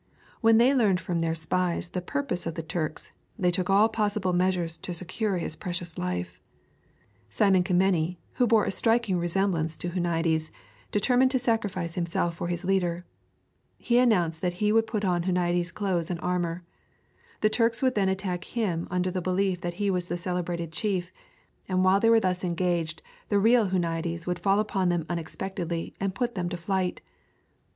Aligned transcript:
When 0.39 0.57
they 0.57 0.73
learned 0.73 0.99
from 0.99 1.19
their 1.21 1.35
spies 1.35 1.89
the 1.89 2.01
purpose 2.01 2.47
of 2.47 2.55
the 2.55 2.63
Turks, 2.63 3.11
they 3.37 3.51
took 3.51 3.69
all 3.69 3.87
possible 3.87 4.33
measures 4.33 4.75
to 4.79 4.95
secure 4.95 5.37
his 5.37 5.55
precious 5.55 5.95
life. 5.95 6.39
One 6.39 6.39
of 6.39 6.41
their 6.41 6.51
number, 6.55 7.27
Simon 7.29 7.63
Kemeny, 7.63 8.17
who 8.37 8.47
bore 8.47 8.65
a 8.65 8.71
striking 8.71 9.19
resemblance 9.19 9.77
to 9.77 9.89
Huniades, 9.91 10.49
determined 10.91 11.29
to 11.29 11.37
sacrifice 11.37 11.93
himself 11.93 12.33
for 12.35 12.47
his 12.47 12.65
leader. 12.65 13.05
He 13.77 13.99
announced 13.99 14.41
that 14.41 14.53
he 14.53 14.71
would 14.71 14.87
put 14.87 15.05
on 15.05 15.25
Huniades' 15.25 15.71
clothes 15.71 16.09
and 16.09 16.19
armor. 16.21 16.63
The 17.41 17.49
Turks 17.51 17.83
would 17.83 17.93
then 17.93 18.09
attack 18.09 18.45
him 18.45 18.87
under 18.89 19.11
the 19.11 19.21
belief 19.21 19.61
that 19.61 19.75
he 19.75 19.91
was 19.91 20.07
the 20.07 20.17
celebrated 20.17 20.71
chief, 20.71 21.11
and 21.69 21.83
while 21.83 21.99
they 21.99 22.09
were 22.09 22.19
thus 22.19 22.43
engaged 22.43 23.03
the 23.29 23.37
real 23.37 23.67
Huniades 23.69 24.25
would 24.25 24.39
fall 24.39 24.59
upon 24.59 24.89
them 24.89 25.05
unexpectedly 25.07 25.93
and 25.99 26.15
put 26.15 26.33
them 26.33 26.49
to 26.49 26.57
flight. 26.57 27.01